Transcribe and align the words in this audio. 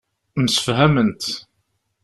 Msefhament. 0.43 1.23